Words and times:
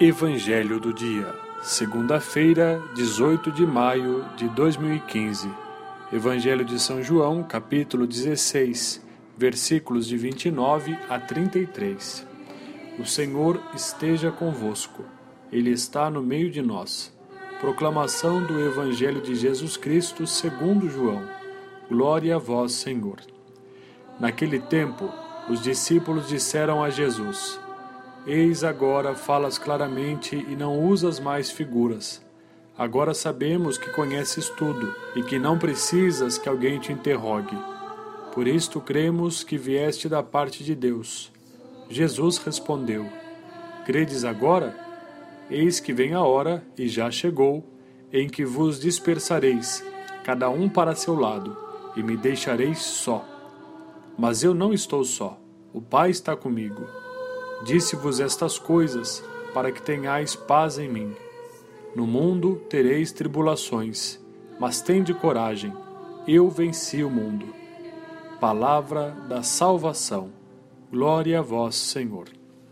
Evangelho 0.00 0.78
do 0.78 0.92
Dia, 0.92 1.34
segunda-feira, 1.60 2.80
18 2.94 3.50
de 3.50 3.66
maio 3.66 4.24
de 4.36 4.48
2015. 4.50 5.50
Evangelho 6.12 6.64
de 6.64 6.78
São 6.78 7.02
João, 7.02 7.42
capítulo 7.42 8.06
16, 8.06 9.04
versículos 9.36 10.06
de 10.06 10.16
29 10.16 10.96
a 11.10 11.18
33. 11.18 12.24
O 12.96 13.04
Senhor 13.04 13.60
esteja 13.74 14.30
convosco, 14.30 15.04
Ele 15.50 15.70
está 15.70 16.08
no 16.08 16.22
meio 16.22 16.48
de 16.48 16.62
nós. 16.62 17.12
Proclamação 17.60 18.40
do 18.44 18.60
Evangelho 18.60 19.20
de 19.20 19.34
Jesus 19.34 19.76
Cristo 19.76 20.28
segundo 20.28 20.88
João. 20.88 21.24
Glória 21.90 22.36
a 22.36 22.38
vós, 22.38 22.70
Senhor. 22.70 23.16
Naquele 24.20 24.60
tempo, 24.60 25.12
os 25.50 25.60
discípulos 25.60 26.28
disseram 26.28 26.84
a 26.84 26.88
Jesus: 26.88 27.58
Eis 28.30 28.62
agora 28.62 29.14
falas 29.14 29.56
claramente 29.56 30.36
e 30.36 30.54
não 30.54 30.84
usas 30.84 31.18
mais 31.18 31.50
figuras. 31.50 32.22
Agora 32.76 33.14
sabemos 33.14 33.78
que 33.78 33.88
conheces 33.88 34.50
tudo 34.50 34.94
e 35.16 35.22
que 35.22 35.38
não 35.38 35.58
precisas 35.58 36.36
que 36.36 36.46
alguém 36.46 36.78
te 36.78 36.92
interrogue. 36.92 37.56
Por 38.34 38.46
isto 38.46 38.82
cremos 38.82 39.42
que 39.42 39.56
vieste 39.56 40.10
da 40.10 40.22
parte 40.22 40.62
de 40.62 40.74
Deus. 40.74 41.32
Jesus 41.88 42.36
respondeu: 42.36 43.08
Credes 43.86 44.26
agora? 44.26 44.76
Eis 45.50 45.80
que 45.80 45.94
vem 45.94 46.12
a 46.12 46.20
hora, 46.20 46.62
e 46.76 46.86
já 46.86 47.10
chegou, 47.10 47.64
em 48.12 48.28
que 48.28 48.44
vos 48.44 48.78
dispersareis, 48.78 49.82
cada 50.22 50.50
um 50.50 50.68
para 50.68 50.94
seu 50.94 51.14
lado, 51.18 51.56
e 51.96 52.02
me 52.02 52.14
deixareis 52.14 52.80
só. 52.80 53.24
Mas 54.18 54.42
eu 54.44 54.52
não 54.52 54.74
estou 54.74 55.02
só, 55.02 55.40
o 55.72 55.80
Pai 55.80 56.10
está 56.10 56.36
comigo. 56.36 57.07
Disse-vos 57.64 58.20
estas 58.20 58.58
coisas, 58.58 59.22
para 59.52 59.72
que 59.72 59.82
tenhais 59.82 60.36
paz 60.36 60.78
em 60.78 60.88
mim. 60.88 61.16
No 61.94 62.06
mundo 62.06 62.56
tereis 62.68 63.10
tribulações, 63.12 64.20
mas 64.60 64.80
tende 64.80 65.12
coragem, 65.12 65.72
eu 66.26 66.48
venci 66.48 67.02
o 67.02 67.10
mundo. 67.10 67.46
Palavra 68.40 69.10
da 69.28 69.42
salvação. 69.42 70.30
Glória 70.90 71.40
a 71.40 71.42
vós, 71.42 71.74
Senhor. 71.74 72.28